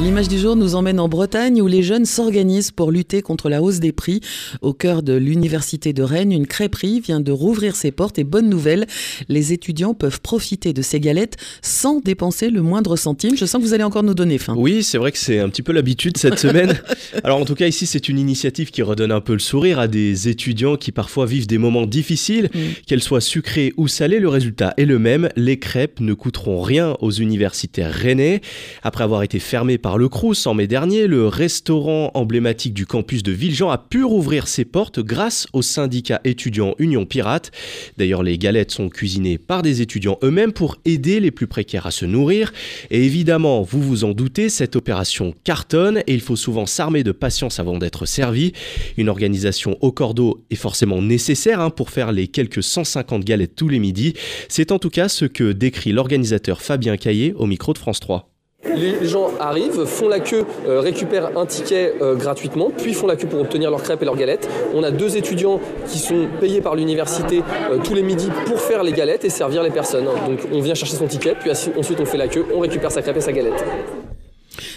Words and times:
L'image 0.00 0.26
du 0.26 0.38
jour 0.38 0.56
nous 0.56 0.74
emmène 0.74 0.98
en 0.98 1.08
Bretagne 1.08 1.60
où 1.60 1.66
les 1.66 1.82
jeunes 1.82 2.06
s'organisent 2.06 2.70
pour 2.70 2.90
lutter 2.90 3.20
contre 3.22 3.48
la 3.48 3.62
hausse 3.62 3.78
des 3.78 3.92
prix. 3.92 4.20
Au 4.60 4.72
cœur 4.72 5.02
de 5.02 5.12
l'université 5.12 5.92
de 5.92 6.02
Rennes, 6.02 6.32
une 6.32 6.46
crêperie 6.46 6.98
vient 7.00 7.20
de 7.20 7.30
rouvrir 7.30 7.76
ses 7.76 7.92
portes 7.92 8.18
et 8.18 8.24
bonne 8.24 8.48
nouvelle, 8.48 8.86
les 9.28 9.52
étudiants 9.52 9.94
peuvent 9.94 10.20
profiter 10.20 10.72
de 10.72 10.82
ces 10.82 10.98
galettes 10.98 11.36
sans 11.60 12.00
dépenser 12.00 12.50
le 12.50 12.62
moindre 12.62 12.96
centime. 12.96 13.36
Je 13.36 13.44
sens 13.44 13.60
que 13.60 13.66
vous 13.66 13.74
allez 13.74 13.84
encore 13.84 14.02
nous 14.02 14.14
donner 14.14 14.38
faim. 14.38 14.54
Oui, 14.56 14.82
c'est 14.82 14.98
vrai 14.98 15.12
que 15.12 15.18
c'est 15.18 15.38
un 15.38 15.48
petit 15.50 15.62
peu 15.62 15.72
l'habitude 15.72 16.16
cette 16.16 16.38
semaine. 16.38 16.80
Alors 17.22 17.38
en 17.38 17.44
tout 17.44 17.54
cas 17.54 17.66
ici, 17.66 17.86
c'est 17.86 18.08
une 18.08 18.18
initiative 18.18 18.70
qui 18.70 18.82
redonne 18.82 19.12
un 19.12 19.20
peu 19.20 19.34
le 19.34 19.40
sourire 19.40 19.78
à 19.78 19.88
des 19.88 20.28
étudiants 20.28 20.76
qui 20.76 20.90
parfois 20.90 21.26
vivent 21.26 21.46
des 21.46 21.58
moments 21.58 21.86
difficiles, 21.86 22.48
mm. 22.52 22.58
qu'elles 22.86 23.02
soient 23.02 23.20
sucrées 23.20 23.72
ou 23.76 23.88
salées. 23.88 24.20
Le 24.20 24.28
résultat 24.30 24.72
est 24.78 24.86
le 24.86 24.98
même, 24.98 25.28
les 25.36 25.58
crêpes 25.58 26.00
ne 26.00 26.14
coûteront 26.14 26.62
rien 26.62 26.96
aux 27.00 27.12
universitaires 27.12 27.92
rennais. 27.92 28.40
Après 28.82 29.04
avoir 29.04 29.22
été 29.22 29.38
fermés 29.38 29.78
par 29.82 29.98
le 29.98 30.08
Crous 30.08 30.46
en 30.46 30.54
mai 30.54 30.68
dernier, 30.68 31.08
le 31.08 31.26
restaurant 31.26 32.12
emblématique 32.14 32.72
du 32.72 32.86
campus 32.86 33.24
de 33.24 33.32
Villejean 33.32 33.68
a 33.68 33.78
pu 33.78 34.04
rouvrir 34.04 34.46
ses 34.46 34.64
portes 34.64 35.00
grâce 35.00 35.48
au 35.52 35.60
syndicat 35.60 36.20
étudiant 36.24 36.76
Union 36.78 37.04
Pirate. 37.04 37.50
D'ailleurs, 37.98 38.22
les 38.22 38.38
galettes 38.38 38.70
sont 38.70 38.88
cuisinées 38.88 39.38
par 39.38 39.62
des 39.62 39.82
étudiants 39.82 40.18
eux-mêmes 40.22 40.52
pour 40.52 40.78
aider 40.84 41.18
les 41.18 41.32
plus 41.32 41.48
précaires 41.48 41.86
à 41.86 41.90
se 41.90 42.06
nourrir. 42.06 42.52
Et 42.90 43.04
évidemment, 43.04 43.62
vous 43.62 43.82
vous 43.82 44.04
en 44.04 44.12
doutez, 44.12 44.48
cette 44.48 44.76
opération 44.76 45.34
cartonne 45.42 45.98
et 46.06 46.14
il 46.14 46.20
faut 46.20 46.36
souvent 46.36 46.66
s'armer 46.66 47.02
de 47.02 47.12
patience 47.12 47.58
avant 47.58 47.78
d'être 47.78 48.06
servi. 48.06 48.52
Une 48.96 49.08
organisation 49.08 49.76
au 49.80 49.90
cordeau 49.90 50.44
est 50.50 50.56
forcément 50.56 51.02
nécessaire 51.02 51.60
hein, 51.60 51.70
pour 51.70 51.90
faire 51.90 52.12
les 52.12 52.28
quelques 52.28 52.62
150 52.62 53.24
galettes 53.24 53.56
tous 53.56 53.68
les 53.68 53.80
midis. 53.80 54.14
C'est 54.48 54.70
en 54.70 54.78
tout 54.78 54.90
cas 54.90 55.08
ce 55.08 55.24
que 55.24 55.50
décrit 55.50 55.90
l'organisateur 55.90 56.62
Fabien 56.62 56.96
Caillé 56.96 57.34
au 57.34 57.46
micro 57.46 57.72
de 57.72 57.78
France 57.78 57.98
3. 57.98 58.31
Les 58.64 59.04
gens 59.06 59.30
arrivent, 59.40 59.84
font 59.84 60.08
la 60.08 60.20
queue, 60.20 60.44
euh, 60.66 60.80
récupèrent 60.80 61.36
un 61.36 61.46
ticket 61.46 61.94
euh, 62.00 62.14
gratuitement, 62.14 62.70
puis 62.70 62.94
font 62.94 63.08
la 63.08 63.16
queue 63.16 63.26
pour 63.26 63.40
obtenir 63.40 63.70
leurs 63.70 63.82
crêpes 63.82 64.00
et 64.02 64.04
leurs 64.04 64.16
galettes. 64.16 64.48
On 64.72 64.84
a 64.84 64.92
deux 64.92 65.16
étudiants 65.16 65.60
qui 65.88 65.98
sont 65.98 66.28
payés 66.40 66.60
par 66.60 66.76
l'université 66.76 67.42
euh, 67.70 67.78
tous 67.82 67.94
les 67.94 68.02
midis 68.02 68.30
pour 68.46 68.60
faire 68.60 68.84
les 68.84 68.92
galettes 68.92 69.24
et 69.24 69.30
servir 69.30 69.64
les 69.64 69.70
personnes. 69.70 70.04
Donc 70.04 70.40
on 70.52 70.60
vient 70.60 70.74
chercher 70.74 70.94
son 70.94 71.06
ticket, 71.06 71.34
puis 71.34 71.50
ensuite 71.50 71.98
on 72.00 72.04
fait 72.04 72.18
la 72.18 72.28
queue, 72.28 72.46
on 72.54 72.60
récupère 72.60 72.92
sa 72.92 73.02
crêpe 73.02 73.16
et 73.16 73.20
sa 73.20 73.32
galette. 73.32 73.64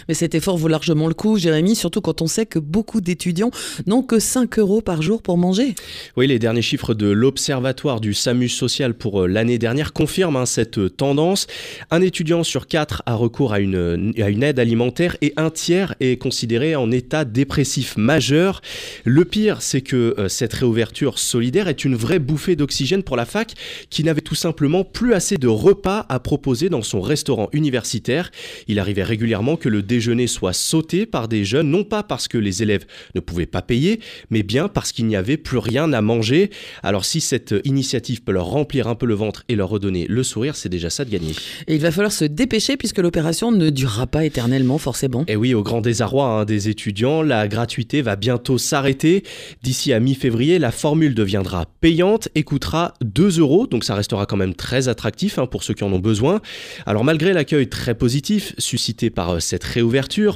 Mais 0.08 0.14
cet 0.14 0.34
effort 0.34 0.56
vaut 0.56 0.68
largement 0.68 1.08
le 1.08 1.14
coup, 1.14 1.38
Jérémy, 1.38 1.76
surtout 1.76 2.00
quand 2.00 2.22
on 2.22 2.26
sait 2.26 2.46
que 2.46 2.58
beaucoup 2.58 3.00
d'étudiants 3.00 3.50
n'ont 3.86 4.02
que 4.02 4.18
5 4.18 4.58
euros 4.58 4.80
par 4.80 5.02
jour 5.02 5.22
pour 5.22 5.36
manger. 5.36 5.74
Oui, 6.16 6.26
les 6.26 6.38
derniers 6.38 6.62
chiffres 6.62 6.94
de 6.94 7.06
l'Observatoire 7.06 8.00
du 8.00 8.14
SAMU 8.14 8.48
social 8.48 8.94
pour 8.94 9.22
euh, 9.22 9.26
l'année 9.26 9.58
dernière 9.58 9.92
confirment 9.92 10.36
hein, 10.36 10.46
cette 10.46 10.96
tendance. 10.96 11.46
Un 11.90 12.00
étudiant 12.00 12.44
sur 12.44 12.66
4 12.66 13.02
a 13.06 13.14
recours 13.14 13.52
à 13.52 13.60
une, 13.60 14.12
à 14.18 14.28
une 14.28 14.42
aide 14.42 14.58
alimentaire 14.58 15.16
et 15.22 15.32
un 15.36 15.50
tiers 15.50 15.94
est 16.00 16.16
considéré 16.16 16.76
en 16.76 16.90
état 16.90 17.24
dépressif 17.24 17.96
majeur. 17.96 18.60
Le 19.04 19.24
pire, 19.24 19.62
c'est 19.62 19.80
que 19.80 20.14
euh, 20.18 20.28
cette 20.28 20.52
réouverture 20.52 21.18
solidaire 21.18 21.68
est 21.68 21.84
une 21.84 21.94
vraie 21.94 22.18
bouffée 22.18 22.56
d'oxygène 22.56 23.02
pour 23.02 23.16
la 23.16 23.24
fac 23.24 23.54
qui 23.90 24.04
n'avait 24.04 24.20
tout 24.20 24.34
simplement 24.34 24.84
plus 24.84 25.14
assez 25.14 25.36
de 25.36 25.48
repas 25.48 26.06
à 26.08 26.20
proposer 26.20 26.68
dans 26.68 26.82
son 26.82 27.00
restaurant 27.00 27.48
universitaire. 27.52 28.30
Il 28.68 28.78
arrivait 28.78 29.02
régulièrement 29.02 29.56
que 29.56 29.68
le 29.68 29.82
déjeuner 29.96 30.26
soit 30.26 30.52
sauté 30.52 31.06
par 31.06 31.26
des 31.26 31.46
jeunes, 31.46 31.70
non 31.70 31.82
pas 31.82 32.02
parce 32.02 32.28
que 32.28 32.36
les 32.36 32.62
élèves 32.62 32.84
ne 33.14 33.20
pouvaient 33.20 33.46
pas 33.46 33.62
payer, 33.62 34.00
mais 34.28 34.42
bien 34.42 34.68
parce 34.68 34.92
qu'il 34.92 35.06
n'y 35.06 35.16
avait 35.16 35.38
plus 35.38 35.56
rien 35.56 35.90
à 35.94 36.02
manger. 36.02 36.50
Alors 36.82 37.06
si 37.06 37.22
cette 37.22 37.54
initiative 37.64 38.22
peut 38.22 38.32
leur 38.32 38.44
remplir 38.44 38.88
un 38.88 38.94
peu 38.94 39.06
le 39.06 39.14
ventre 39.14 39.44
et 39.48 39.56
leur 39.56 39.70
redonner 39.70 40.04
le 40.06 40.22
sourire, 40.22 40.54
c'est 40.54 40.68
déjà 40.68 40.90
ça 40.90 41.06
de 41.06 41.10
gagner. 41.10 41.32
Et 41.66 41.76
il 41.76 41.80
va 41.80 41.90
falloir 41.90 42.12
se 42.12 42.26
dépêcher 42.26 42.76
puisque 42.76 42.98
l'opération 42.98 43.50
ne 43.52 43.70
durera 43.70 44.06
pas 44.06 44.26
éternellement, 44.26 44.76
forcément. 44.76 45.24
Et 45.28 45.36
oui, 45.36 45.54
au 45.54 45.62
grand 45.62 45.80
désarroi 45.80 46.26
hein, 46.26 46.44
des 46.44 46.68
étudiants, 46.68 47.22
la 47.22 47.48
gratuité 47.48 48.02
va 48.02 48.16
bientôt 48.16 48.58
s'arrêter. 48.58 49.22
D'ici 49.62 49.94
à 49.94 50.00
mi-février, 50.00 50.58
la 50.58 50.72
formule 50.72 51.14
deviendra 51.14 51.64
payante 51.80 52.28
et 52.34 52.42
coûtera 52.42 52.92
2 53.02 53.40
euros, 53.40 53.66
donc 53.66 53.82
ça 53.82 53.94
restera 53.94 54.26
quand 54.26 54.36
même 54.36 54.54
très 54.54 54.88
attractif 54.88 55.38
hein, 55.38 55.46
pour 55.46 55.62
ceux 55.62 55.72
qui 55.72 55.84
en 55.84 55.92
ont 55.94 56.00
besoin. 56.00 56.42
Alors 56.84 57.02
malgré 57.02 57.32
l'accueil 57.32 57.68
très 57.70 57.94
positif 57.94 58.52
suscité 58.58 59.08
par 59.08 59.36
euh, 59.36 59.40
cette 59.40 59.64
réouverture, 59.64 59.85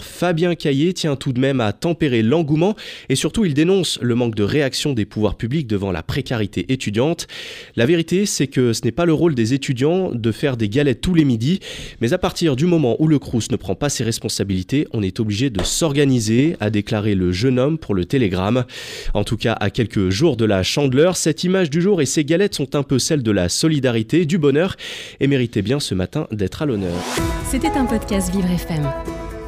Fabien 0.02 0.54
Caillé 0.54 0.92
tient 0.92 1.16
tout 1.16 1.32
de 1.32 1.40
même 1.40 1.60
à 1.60 1.72
tempérer 1.72 2.22
l'engouement 2.22 2.74
et 3.08 3.14
surtout 3.14 3.44
il 3.44 3.54
dénonce 3.54 3.98
le 4.00 4.14
manque 4.14 4.34
de 4.34 4.42
réaction 4.42 4.92
des 4.92 5.04
pouvoirs 5.04 5.36
publics 5.36 5.66
devant 5.66 5.92
la 5.92 6.02
précarité 6.02 6.72
étudiante. 6.72 7.26
La 7.76 7.86
vérité, 7.86 8.26
c'est 8.26 8.46
que 8.46 8.72
ce 8.72 8.82
n'est 8.84 8.92
pas 8.92 9.06
le 9.06 9.12
rôle 9.12 9.34
des 9.34 9.54
étudiants 9.54 10.10
de 10.12 10.32
faire 10.32 10.56
des 10.56 10.68
galettes 10.68 11.00
tous 11.00 11.14
les 11.14 11.24
midis, 11.24 11.60
mais 12.00 12.12
à 12.12 12.18
partir 12.18 12.56
du 12.56 12.66
moment 12.66 12.96
où 12.98 13.08
le 13.08 13.18
Crous 13.18 13.50
ne 13.50 13.56
prend 13.56 13.74
pas 13.74 13.88
ses 13.88 14.04
responsabilités, 14.04 14.86
on 14.92 15.02
est 15.02 15.20
obligé 15.20 15.50
de 15.50 15.62
s'organiser, 15.62 16.56
a 16.60 16.70
déclaré 16.70 17.14
le 17.14 17.32
jeune 17.32 17.58
homme 17.58 17.78
pour 17.78 17.94
le 17.94 18.04
Télégramme. 18.04 18.64
En 19.14 19.24
tout 19.24 19.36
cas, 19.36 19.56
à 19.60 19.70
quelques 19.70 20.10
jours 20.10 20.36
de 20.36 20.44
la 20.44 20.62
chandeleur, 20.62 21.16
cette 21.16 21.44
image 21.44 21.70
du 21.70 21.80
jour 21.80 22.00
et 22.00 22.06
ces 22.06 22.24
galettes 22.24 22.54
sont 22.54 22.74
un 22.74 22.82
peu 22.82 22.98
celles 22.98 23.22
de 23.22 23.30
la 23.30 23.48
solidarité, 23.48 24.26
du 24.26 24.38
bonheur 24.38 24.76
et 25.20 25.26
méritaient 25.26 25.62
bien 25.62 25.80
ce 25.80 25.94
matin 25.94 26.26
d'être 26.30 26.62
à 26.62 26.66
l'honneur. 26.66 26.94
C'était 27.50 27.68
un 27.68 27.84
podcast 27.84 28.32
Vivre 28.32 28.50
FM. 28.50 29.09